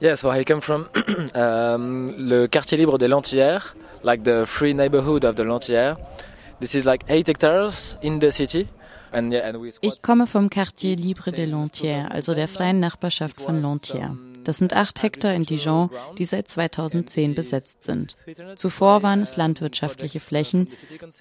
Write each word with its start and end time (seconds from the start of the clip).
Yeah, 0.00 0.14
so 0.14 0.30
I 0.30 0.44
come 0.44 0.60
from 0.60 0.86
um, 1.34 2.12
le 2.16 2.46
quartier 2.46 2.76
libre 2.76 2.98
des 2.98 3.08
Lentillères, 3.08 3.74
like 4.04 4.22
the 4.22 4.44
free 4.46 4.72
neighborhood 4.72 5.24
of 5.24 5.34
the 5.34 5.42
Lentillères. 5.42 5.96
This 6.60 6.74
is 6.74 6.84
like 6.84 7.04
eight 7.08 7.26
hectares 7.28 7.96
in 8.02 8.18
the 8.20 8.30
city. 8.30 8.68
Ich 9.80 10.02
komme 10.02 10.26
vom 10.26 10.50
Quartier 10.50 10.94
Libre 10.94 11.30
de 11.32 11.46
Lentière, 11.46 12.10
also 12.10 12.34
der 12.34 12.46
freien 12.46 12.78
Nachbarschaft 12.78 13.40
von 13.40 13.60
Lentière. 13.62 14.14
Das 14.48 14.56
sind 14.56 14.72
acht 14.72 15.02
Hektar 15.02 15.34
in 15.34 15.42
Dijon, 15.42 15.90
die 16.16 16.24
seit 16.24 16.48
2010 16.48 17.34
besetzt 17.34 17.82
sind. 17.82 18.16
Zuvor 18.56 19.02
waren 19.02 19.20
es 19.20 19.36
landwirtschaftliche 19.36 20.20
Flächen, 20.20 20.68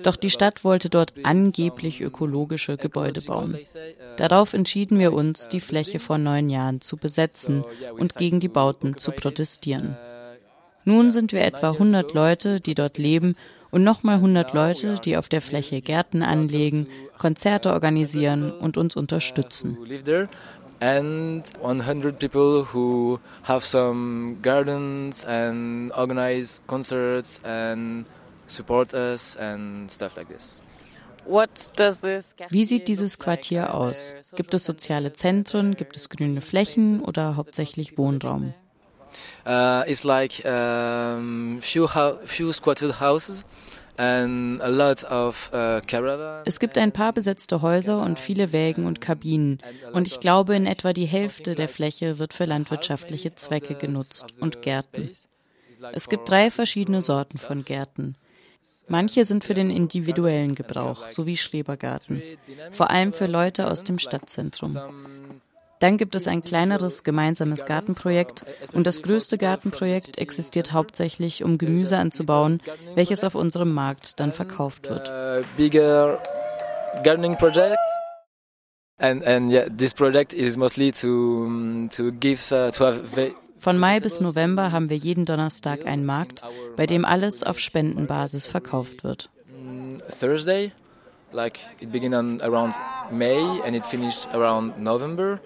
doch 0.02 0.16
die 0.16 0.30
Stadt 0.30 0.64
wollte 0.64 0.90
dort 0.90 1.14
angeblich 1.24 2.00
ökologische 2.00 2.78
Gebäude 2.78 3.22
bauen. 3.22 3.58
Darauf 4.16 4.54
entschieden 4.54 4.98
wir 4.98 5.12
uns, 5.12 5.50
die 5.50 5.60
Fläche 5.60 6.00
vor 6.00 6.18
neun 6.18 6.50
Jahren 6.50 6.80
zu 6.80 6.96
besetzen 6.96 7.66
und 7.98 8.16
gegen 8.16 8.40
die 8.40 8.48
Bauten 8.48 8.96
zu 8.96 9.12
protestieren. 9.12 9.98
Nun 10.86 11.12
sind 11.12 11.34
wir 11.34 11.42
etwa 11.42 11.72
100 11.72 12.14
Leute, 12.14 12.62
die 12.62 12.76
dort 12.76 12.98
leben 12.98 13.36
und 13.72 13.84
nochmal 13.84 14.16
100 14.16 14.54
Leute, 14.54 14.96
die 15.04 15.18
auf 15.18 15.28
der 15.28 15.42
Fläche 15.42 15.82
Gärten 15.82 16.24
anlegen, 16.24 16.88
Konzerte 17.18 17.74
organisieren 17.74 18.52
und 18.52 18.78
uns 18.78 18.96
unterstützen. 18.96 19.78
And 20.80 21.44
100 21.60 22.20
people 22.20 22.64
who 22.72 23.20
have 23.44 23.66
some 23.66 24.38
gardens 24.44 25.24
and 25.26 25.92
organize 25.94 26.62
concerts 26.68 27.42
and 27.44 28.06
support 28.48 28.94
us 28.94 29.36
and 29.38 29.90
stuff 29.90 30.18
like 30.18 30.28
this. 30.28 30.62
Wie 32.50 32.64
sieht 32.64 32.88
dieses 32.88 33.18
Quartier 33.20 33.74
aus? 33.74 34.14
Gibt 34.36 34.54
es 34.54 34.64
soziale 34.64 35.12
Zentren, 35.14 35.76
gibt 35.76 35.98
es 35.98 36.10
grüne 36.10 36.42
Flächen 36.42 37.02
oder 37.02 37.36
hauptsächlich 37.36 37.98
Wohnraum? 37.98 38.54
Uh, 39.46 39.84
it's 39.88 40.04
like 40.04 40.44
um, 40.46 41.58
few, 41.62 41.88
few 42.26 42.52
squatted 42.52 43.00
houses 43.00 43.46
es 46.46 46.60
gibt 46.60 46.78
ein 46.78 46.92
paar 46.92 47.14
besetzte 47.14 47.64
Häuser 47.64 48.02
und 48.02 48.20
viele 48.20 48.52
Wägen 48.52 48.86
und 48.86 49.02
Kabinen. 49.02 49.58
Und 49.94 50.08
ich 50.08 50.20
glaube, 50.20 50.56
in 50.56 50.68
etwa 50.68 50.94
die 50.94 51.06
Hälfte 51.06 51.56
der 51.56 51.68
Fläche 51.68 52.20
wird 52.20 52.34
für 52.34 52.46
landwirtschaftliche 52.46 53.34
Zwecke 53.34 53.74
genutzt 53.74 54.28
und 54.40 54.62
Gärten. 54.62 55.10
Es 55.94 56.10
gibt 56.10 56.30
drei 56.30 56.52
verschiedene 56.52 57.02
Sorten 57.02 57.40
von 57.40 57.66
Gärten. 57.66 58.16
Manche 58.88 59.26
sind 59.26 59.44
für 59.44 59.54
den 59.54 59.70
individuellen 59.70 60.56
Gebrauch, 60.56 61.10
so 61.10 61.26
wie 61.26 61.36
Schrebergarten, 61.36 62.22
vor 62.72 62.90
allem 62.90 63.14
für 63.14 63.28
Leute 63.28 63.70
aus 63.70 63.84
dem 63.84 64.00
Stadtzentrum. 64.00 64.78
Dann 65.80 65.98
gibt 65.98 66.16
es 66.16 66.28
ein 66.28 66.44
kleineres 66.44 67.04
gemeinsames 67.04 67.66
Gartenprojekt 67.66 68.46
und 68.74 68.88
das 68.88 69.02
größte 69.02 69.38
Gartenprojekt 69.38 70.18
existiert 70.18 70.74
hauptsächlich, 70.74 71.44
um 71.44 71.58
Gemüse 71.58 71.98
anzubauen, 71.98 72.62
welches 72.96 73.24
auf 73.24 73.36
unserem 73.36 73.74
Markt 73.74 74.20
dann 74.20 74.32
verkauft 74.32 74.90
wird. 74.90 75.12
Von 83.60 83.78
Mai 83.80 84.00
bis 84.00 84.22
November 84.22 84.72
haben 84.72 84.90
wir 84.90 84.98
jeden 84.98 85.26
Donnerstag 85.26 85.86
einen 85.86 86.06
Markt, 86.06 86.42
bei 86.76 86.86
dem 86.86 87.06
alles 87.06 87.44
auf 87.44 87.60
Spendenbasis 87.60 88.48
verkauft 88.48 89.04
wird. 89.04 89.30
Thursday, 90.20 90.72
like 91.32 91.60
it 91.80 91.92
began 91.92 92.42
around 92.42 92.74
May 93.12 93.62
and 93.66 93.76
it 93.76 93.86
finished 93.86 94.34
around 94.34 94.80
November. 94.80 95.40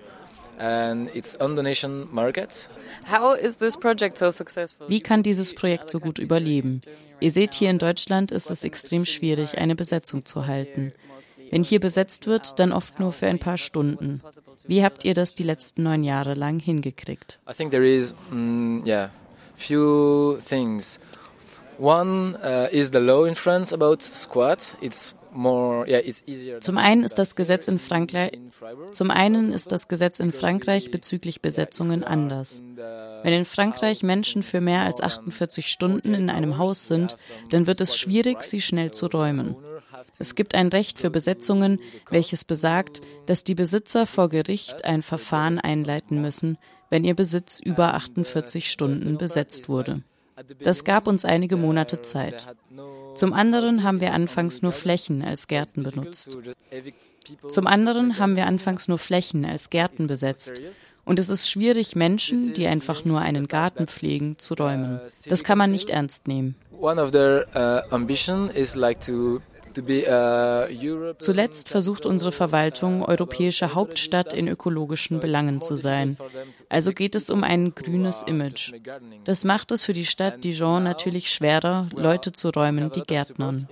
Wie 4.87 5.01
kann 5.01 5.23
dieses 5.23 5.55
Projekt 5.55 5.89
so 5.89 5.99
gut 5.99 6.19
überleben? 6.19 6.81
Ihr 7.19 7.31
seht, 7.31 7.55
hier 7.55 7.71
in 7.71 7.79
Deutschland 7.79 8.31
ist 8.31 8.51
es 8.51 8.63
extrem 8.63 9.05
schwierig, 9.05 9.57
eine 9.57 9.75
Besetzung 9.75 10.23
zu 10.23 10.45
halten. 10.45 10.93
Wenn 11.49 11.63
hier 11.63 11.79
besetzt 11.79 12.27
wird, 12.27 12.59
dann 12.59 12.71
oft 12.71 12.99
nur 12.99 13.11
für 13.11 13.27
ein 13.27 13.39
paar 13.39 13.57
Stunden. 13.57 14.21
Wie 14.65 14.83
habt 14.83 15.03
ihr 15.03 15.13
das 15.13 15.33
die 15.33 15.43
letzten 15.43 15.83
neun 15.83 16.03
Jahre 16.03 16.35
lang 16.35 16.59
hingekriegt? 16.59 17.39
I 17.49 17.53
think 17.53 17.71
there 17.71 17.87
is, 17.87 18.13
mm, 18.31 18.85
yeah, 18.85 19.09
few 19.55 20.37
things. 20.47 20.99
One 21.79 22.37
uh, 22.43 22.67
is 22.71 22.91
the 22.91 22.99
law 22.99 23.25
in 23.25 23.35
France 23.35 23.73
about 23.73 24.01
squat. 24.01 24.77
It's 24.81 25.15
zum 25.33 26.77
einen 26.77 27.03
ist 27.03 27.17
das 27.17 27.35
Gesetz 27.35 27.67
in 27.67 27.79
Frankreich, 27.79 28.31
zum 28.91 29.11
einen 29.11 29.53
ist 29.53 29.71
das 29.71 29.87
Gesetz 29.87 30.19
in 30.19 30.33
Frankreich 30.33 30.91
bezüglich 30.91 31.41
Besetzungen 31.41 32.03
anders. 32.03 32.61
Wenn 33.23 33.33
in 33.33 33.45
Frankreich 33.45 34.03
Menschen 34.03 34.43
für 34.43 34.59
mehr 34.59 34.81
als 34.81 34.99
48 34.99 35.67
Stunden 35.67 36.13
in 36.13 36.29
einem 36.29 36.57
Haus 36.57 36.87
sind, 36.87 37.15
dann 37.49 37.65
wird 37.65 37.79
es 37.79 37.95
schwierig, 37.95 38.43
sie 38.43 38.59
schnell 38.59 38.91
zu 38.91 39.07
räumen. 39.07 39.55
Es 40.19 40.35
gibt 40.35 40.53
ein 40.53 40.67
Recht 40.67 40.99
für 40.99 41.09
Besetzungen, 41.09 41.79
welches 42.09 42.43
besagt, 42.43 43.01
dass 43.25 43.43
die 43.43 43.55
Besitzer 43.55 44.07
vor 44.07 44.27
Gericht 44.27 44.83
ein 44.83 45.01
Verfahren 45.01 45.59
einleiten 45.59 46.21
müssen, 46.21 46.57
wenn 46.89 47.05
ihr 47.05 47.15
Besitz 47.15 47.59
über 47.59 47.93
48 47.93 48.69
Stunden 48.69 49.17
besetzt 49.17 49.69
wurde. 49.69 50.03
Das 50.59 50.83
gab 50.83 51.07
uns 51.07 51.23
einige 51.23 51.55
Monate 51.55 52.01
Zeit. 52.01 52.47
Zum 53.15 53.33
anderen 53.33 53.83
haben 53.83 54.01
wir 54.01 54.13
anfangs 54.13 54.61
nur 54.61 54.71
Flächen 54.71 55.21
als 55.21 55.47
Gärten 55.47 55.83
benutzt. 55.83 56.37
Zum 57.47 57.67
anderen 57.67 58.17
haben 58.17 58.35
wir 58.35 58.45
anfangs 58.45 58.87
nur 58.87 58.97
Flächen 58.97 59.45
als 59.45 59.69
Gärten 59.69 60.07
besetzt. 60.07 60.61
Und 61.03 61.19
es 61.19 61.29
ist 61.29 61.49
schwierig, 61.49 61.95
Menschen, 61.95 62.53
die 62.53 62.67
einfach 62.67 63.05
nur 63.05 63.19
einen 63.19 63.47
Garten 63.47 63.87
pflegen, 63.87 64.37
zu 64.37 64.53
räumen. 64.53 65.01
Das 65.27 65.43
kann 65.43 65.57
man 65.57 65.71
nicht 65.71 65.89
ernst 65.89 66.27
nehmen. 66.27 66.55
One 66.79 67.01
of 67.01 67.11
their 67.11 67.45
uh, 67.55 67.93
ambition 67.93 68.49
is 68.49 68.75
like 68.75 68.99
to 69.01 69.39
Zuletzt 71.17 71.69
versucht 71.69 72.05
unsere 72.05 72.31
Verwaltung, 72.31 73.03
europäische 73.03 73.73
Hauptstadt 73.73 74.33
in 74.33 74.47
ökologischen 74.47 75.19
Belangen 75.19 75.61
zu 75.61 75.75
sein. 75.75 76.17
Also 76.69 76.93
geht 76.93 77.15
es 77.15 77.29
um 77.29 77.43
ein 77.43 77.73
grünes 77.75 78.23
Image. 78.23 78.73
Das 79.23 79.43
macht 79.43 79.71
es 79.71 79.83
für 79.83 79.93
die 79.93 80.05
Stadt 80.05 80.43
Dijon 80.43 80.83
natürlich 80.83 81.31
schwerer, 81.31 81.87
Leute 81.95 82.31
zu 82.31 82.49
räumen, 82.49 82.91
die 82.91 83.01
Gärtnern. 83.01 83.67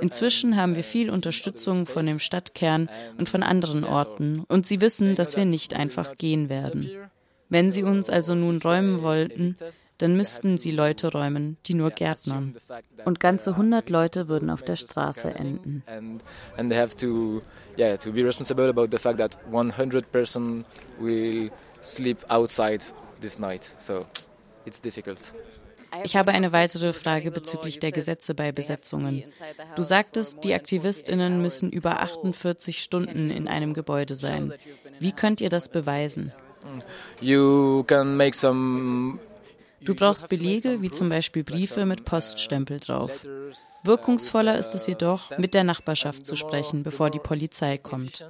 Inzwischen 0.00 0.56
haben 0.56 0.76
wir 0.76 0.84
viel 0.84 1.10
Unterstützung 1.10 1.86
von 1.86 2.06
dem 2.06 2.18
Stadtkern 2.18 2.88
und 3.18 3.28
von 3.28 3.42
anderen 3.42 3.84
Orten 3.84 4.44
und 4.48 4.66
sie 4.66 4.80
wissen, 4.80 5.14
dass 5.14 5.36
wir 5.36 5.44
nicht 5.44 5.74
einfach 5.74 6.16
gehen 6.16 6.48
werden. 6.48 6.90
Wenn 7.52 7.70
sie 7.70 7.82
uns 7.82 8.08
also 8.08 8.34
nun 8.34 8.62
räumen 8.62 9.02
wollten, 9.02 9.56
dann 9.98 10.16
müssten 10.16 10.56
sie 10.56 10.70
Leute 10.70 11.12
räumen, 11.12 11.58
die 11.66 11.74
nur 11.74 11.90
gärtnern. 11.90 12.56
Und 13.04 13.20
ganze 13.20 13.50
100 13.50 13.90
Leute 13.90 14.28
würden 14.28 14.48
auf 14.48 14.62
der 14.62 14.76
Straße 14.76 15.34
enden. 15.34 15.82
And 16.56 16.70
they 16.70 16.78
have 16.78 16.96
to, 16.96 17.42
yeah, 17.76 17.98
to 17.98 18.10
be 18.10 18.24
responsible 18.24 18.70
about 18.70 18.86
the 18.90 18.96
fact 18.96 19.18
that 19.18 19.36
100 19.52 20.10
person 20.10 20.64
will 20.98 21.50
sleep 21.82 22.18
outside 22.28 22.82
this 23.20 23.38
night. 23.38 23.74
So 23.76 24.06
it's 24.64 24.80
difficult. 24.80 25.34
Ich 26.04 26.16
habe 26.16 26.32
eine 26.32 26.52
weitere 26.52 26.94
Frage 26.94 27.30
bezüglich 27.30 27.78
der 27.78 27.92
Gesetze 27.92 28.34
bei 28.34 28.50
Besetzungen. 28.50 29.24
Du 29.76 29.82
sagtest, 29.82 30.42
die 30.42 30.54
Aktivistinnen 30.54 31.42
müssen 31.42 31.70
über 31.70 32.00
48 32.00 32.82
Stunden 32.82 33.30
in 33.30 33.46
einem 33.46 33.74
Gebäude 33.74 34.14
sein. 34.14 34.54
Wie 35.00 35.12
könnt 35.12 35.42
ihr 35.42 35.50
das 35.50 35.68
beweisen? 35.68 36.32
You 37.20 37.84
can 37.84 38.16
make 38.16 38.36
some 38.36 39.18
Du 39.84 39.96
brauchst 39.96 40.28
Belege, 40.28 40.80
wie 40.80 40.90
zum 40.90 41.08
Beispiel 41.08 41.42
Briefe 41.42 41.86
mit 41.86 42.04
Poststempel 42.04 42.78
drauf. 42.78 43.26
Wirkungsvoller 43.82 44.56
ist 44.58 44.74
es 44.74 44.86
jedoch, 44.86 45.36
mit 45.38 45.54
der 45.54 45.64
Nachbarschaft 45.64 46.24
zu 46.24 46.36
sprechen, 46.36 46.84
bevor 46.84 47.10
die 47.10 47.18
Polizei 47.18 47.78
kommt. 47.78 48.24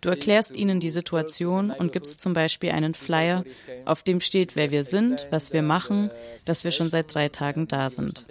Du 0.00 0.08
erklärst 0.08 0.54
ihnen 0.54 0.80
die 0.80 0.90
Situation 0.90 1.70
und 1.70 1.92
gibst 1.92 2.20
zum 2.20 2.32
Beispiel 2.32 2.70
einen 2.70 2.94
Flyer, 2.94 3.42
auf 3.86 4.02
dem 4.02 4.20
steht, 4.20 4.54
wer 4.54 4.70
wir 4.70 4.84
sind, 4.84 5.26
was 5.30 5.52
wir 5.52 5.62
machen, 5.62 6.10
dass 6.44 6.62
wir 6.62 6.70
schon 6.70 6.90
seit 6.90 7.12
drei 7.12 7.28
Tagen 7.28 7.66
da 7.66 7.90
sind. 7.90 8.26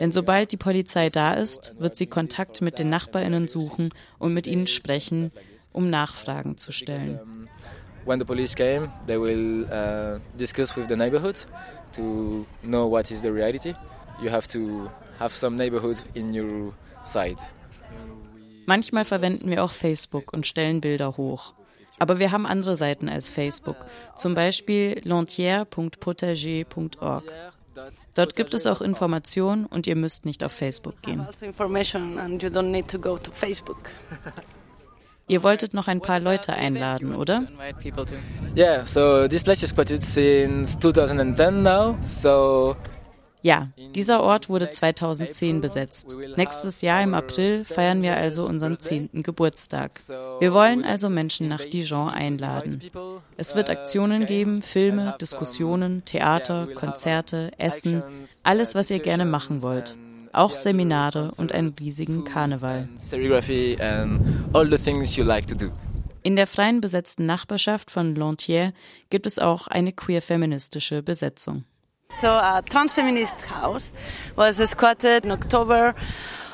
Denn 0.00 0.12
sobald 0.12 0.52
die 0.52 0.56
Polizei 0.56 1.10
da 1.10 1.34
ist, 1.34 1.74
wird 1.78 1.96
sie 1.96 2.06
Kontakt 2.06 2.62
mit 2.62 2.78
den 2.78 2.88
Nachbarinnen 2.88 3.48
suchen 3.48 3.90
und 4.18 4.32
mit 4.32 4.46
ihnen 4.46 4.68
sprechen, 4.68 5.32
um 5.72 5.90
Nachfragen 5.90 6.56
zu 6.56 6.72
stellen 6.72 7.37
when 8.08 8.18
the 8.18 8.24
police 8.24 8.54
came, 8.54 8.90
they 9.06 9.18
will 9.18 9.66
uh, 9.70 10.18
discuss 10.36 10.74
with 10.74 10.88
the 10.88 10.96
neighborhood 10.96 11.38
to 11.92 12.46
know 12.62 12.86
what 12.86 13.10
is 13.10 13.20
the 13.22 13.30
reality. 13.30 13.74
You 14.22 14.30
have 14.30 14.48
to 14.48 14.90
have 15.18 15.34
some 15.34 15.56
neighborhood 15.56 15.98
in 16.14 16.32
your 16.32 16.72
side. 17.02 17.36
Manchmal 18.66 19.04
verwenden 19.04 19.50
wir 19.50 19.62
auch 19.62 19.72
Facebook 19.72 20.32
und 20.32 20.46
stellen 20.46 20.80
Bilder 20.80 21.16
hoch. 21.16 21.52
Aber 21.98 22.18
wir 22.18 22.32
haben 22.32 22.46
andere 22.46 22.76
Seiten 22.76 23.08
als 23.08 23.30
Facebook, 23.30 23.76
zum 24.14 24.34
Beispiel 24.34 25.00
lentière.potager.org. 25.04 27.24
Dort 28.14 28.36
gibt 28.36 28.54
es 28.54 28.66
auch 28.66 28.80
Informationen 28.80 29.66
und 29.66 29.86
ihr 29.86 29.96
müsst 29.96 30.24
nicht 30.24 30.42
auf 30.44 30.52
Facebook 30.52 31.02
gehen. 31.02 31.26
Ihr 35.28 35.42
wolltet 35.42 35.74
noch 35.74 35.88
ein 35.88 36.00
paar 36.00 36.20
Leute 36.20 36.54
einladen, 36.54 37.14
oder? 37.14 37.46
Yeah, 38.56 38.84
so 38.86 39.28
this 39.28 39.44
place 39.44 39.62
is 39.62 39.74
quoted 39.74 40.02
since 40.02 40.78
2010 40.78 41.62
now. 41.62 41.96
So 42.00 42.74
ja, 43.40 43.68
dieser 43.94 44.22
Ort 44.22 44.48
wurde 44.48 44.68
2010 44.68 45.60
besetzt. 45.60 46.16
Nächstes 46.36 46.82
Jahr 46.82 47.02
im 47.02 47.14
April 47.14 47.64
feiern 47.64 48.02
wir 48.02 48.16
also 48.16 48.44
unseren 48.44 48.80
zehnten 48.80 49.22
Geburtstag. 49.22 49.92
Wir 50.40 50.52
wollen 50.52 50.84
also 50.84 51.08
Menschen 51.08 51.48
nach 51.48 51.64
Dijon 51.64 52.08
einladen. 52.08 52.82
Es 53.36 53.54
wird 53.54 53.70
Aktionen 53.70 54.26
geben, 54.26 54.60
Filme, 54.60 55.14
Diskussionen, 55.20 56.04
Theater, 56.04 56.66
Konzerte, 56.74 57.52
Essen, 57.58 58.02
alles, 58.42 58.74
was 58.74 58.90
ihr 58.90 58.98
gerne 58.98 59.24
machen 59.24 59.62
wollt 59.62 59.96
auch 60.32 60.54
Seminare 60.54 61.30
und 61.36 61.52
einen 61.52 61.74
riesigen 61.78 62.24
Karneval. 62.24 62.88
In 66.22 66.36
der 66.36 66.46
freien 66.46 66.80
besetzten 66.80 67.26
Nachbarschaft 67.26 67.90
von 67.90 68.14
Lantier 68.14 68.72
gibt 69.10 69.26
es 69.26 69.38
auch 69.38 69.66
eine 69.66 69.92
queer-feministische 69.92 71.02
Besetzung. 71.02 71.64
So 72.20 72.26
a 72.26 72.62
transfeminist 72.62 73.34
house 73.50 73.92
was 74.34 74.56
squatted 74.56 75.26
in 75.26 75.30
October 75.30 75.94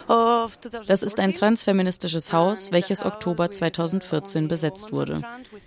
das 0.07 1.03
ist 1.03 1.19
ein 1.19 1.35
transfeministisches 1.35 2.33
Haus, 2.33 2.73
welches 2.73 3.05
Oktober 3.05 3.51
2014 3.51 4.49
besetzt 4.49 4.93
wurde. 4.93 5.23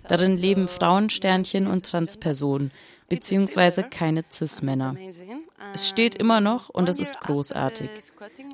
Darin 0.06 0.36
leben 0.36 0.68
Frauensternchen 0.68 1.66
und 1.66 1.86
Transpersonen, 1.86 2.70
beziehungsweise 3.08 3.82
keine 3.82 4.24
Cis-Männer. 4.30 4.94
Es 5.74 5.88
steht 5.88 6.14
immer 6.14 6.40
noch 6.40 6.68
und 6.68 6.88
es 6.88 6.98
ist 6.98 7.20
großartig. 7.20 7.90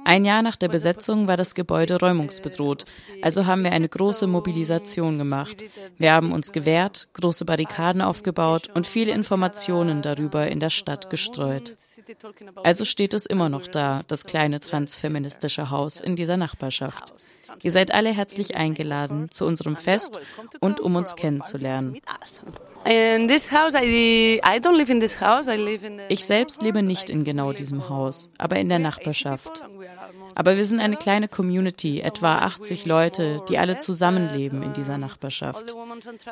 Ein 0.05 0.25
Jahr 0.25 0.43
nach 0.43 0.57
der 0.57 0.69
Besetzung 0.69 1.29
war 1.29 1.37
das 1.37 1.55
Gebäude 1.55 2.01
räumungsbedroht, 2.01 2.85
also 3.23 3.47
haben 3.47 3.65
wir 3.65 3.73
eine 3.73 3.89
große 3.89 4.27
Mobilisation 4.27 5.19
gemacht. 5.19 5.65
Wir 5.99 6.13
haben 6.13 6.33
uns 6.33 6.53
gewehrt, 6.53 7.09
große 7.13 7.45
Barrikaden 7.45 8.03
aufgebaut 8.03 8.69
und 8.75 8.87
viele 8.87 9.13
Informationen 9.13 10.03
darüber 10.03 10.49
in 10.49 10.61
der 10.61 10.71
Stadt 10.71 11.11
gestreut. 11.11 11.77
Also 12.63 12.85
steht 12.85 13.15
es 13.15 13.27
immer 13.27 13.49
noch 13.49 13.67
da, 13.67 14.03
das 14.09 14.25
kleine 14.25 14.61
transfeministische 14.61 15.71
Haus 15.71 16.01
in 16.01 16.17
dieser 16.17 16.37
Nachbarschaft. 16.37 17.15
Ihr 17.63 17.71
seid 17.71 17.93
alle 17.93 18.11
herzlich 18.11 18.57
eingeladen 18.57 19.31
zu 19.31 19.47
unserem 19.47 19.77
Fest 19.77 20.19
und 20.61 20.81
um 20.81 20.97
uns 20.97 21.17
kennenzulernen. 21.17 22.01
Ich 26.09 26.25
selbst 26.25 26.63
lebe 26.63 26.83
nicht 26.83 27.11
in 27.11 27.25
genau 27.25 27.53
diesem 27.53 27.89
Haus, 27.89 28.31
aber 28.39 28.57
in 28.57 28.69
der 28.69 28.79
Nachbarschaft. 28.79 29.65
Aber 30.35 30.57
wir 30.57 30.65
sind 30.65 30.81
eine 30.81 30.97
kleine 30.97 31.29
Community, 31.29 32.01
etwa 32.01 32.39
80 32.39 32.87
Leute, 32.87 33.43
die 33.49 33.59
alle 33.59 33.79
zusammenleben 33.79 34.63
in 34.63 34.73
dieser 34.73 34.99
Nachbarschaft. 34.99 35.77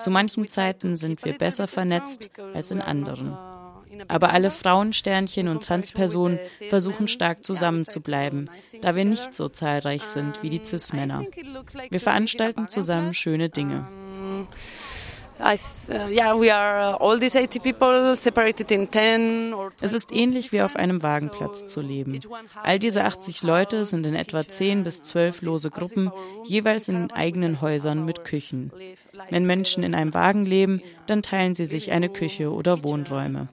Zu 0.01 0.11
manchen 0.11 0.49
Zeiten 0.49 0.97
sind 0.97 1.25
wir 1.25 1.39
besser 1.39 1.69
vernetzt 1.69 2.31
als 2.53 2.71
in 2.73 2.81
anderen. 2.81 3.37
Aber 4.09 4.33
alle 4.33 4.51
Frauensternchen 4.51 5.49
und 5.49 5.65
Transpersonen 5.65 6.39
versuchen 6.69 7.09
stark 7.09 7.45
zusammenzubleiben, 7.45 8.51
da 8.81 8.95
wir 8.95 9.05
nicht 9.05 9.35
so 9.35 9.49
zahlreich 9.49 10.03
sind 10.03 10.43
wie 10.43 10.49
die 10.49 10.65
Cis-Männer. 10.65 11.25
Wir 11.91 12.01
veranstalten 12.01 12.69
zusammen 12.69 13.15
schöne 13.15 13.49
Dinge. 13.49 13.87
Es 15.41 15.89
ist 19.93 20.13
ähnlich 20.13 20.53
wie 20.53 20.63
auf 20.63 20.77
einem 20.77 21.03
Wagenplatz 21.03 21.67
zu 21.67 21.81
leben. 21.81 22.21
All 22.63 22.79
diese 22.79 23.05
80 23.05 23.43
Leute 23.43 23.85
sind 23.85 24.07
in 24.07 24.15
etwa 24.15 24.47
10 24.47 24.85
bis 24.85 25.03
12 25.03 25.43
lose 25.43 25.71
Gruppen, 25.71 26.13
jeweils 26.45 26.89
in 26.89 27.11
eigenen 27.11 27.61
Häusern 27.61 28.05
mit 28.05 28.25
Küchen. 28.25 28.73
Wenn 29.31 29.45
Menschen 29.45 29.83
in 29.83 29.95
einem 29.95 30.15
Wagen 30.15 30.45
leben, 30.45 30.83
dann 31.07 31.23
teilen 31.23 31.55
sie 31.55 31.67
sich 31.67 31.91
eine 31.91 32.09
Küche 32.09 32.53
oder 32.53 32.85
Wohnräume. 32.85 33.49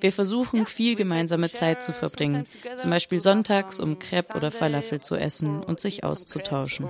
Wir 0.00 0.12
versuchen, 0.12 0.66
viel 0.66 0.96
gemeinsame 0.96 1.50
Zeit 1.50 1.82
zu 1.82 1.92
verbringen, 1.92 2.44
zum 2.76 2.90
Beispiel 2.90 3.20
sonntags, 3.20 3.78
um 3.78 3.98
Crepe 3.98 4.34
oder 4.36 4.50
Falafel 4.50 5.00
zu 5.00 5.16
essen 5.16 5.62
und 5.62 5.80
sich 5.80 6.04
auszutauschen. 6.04 6.88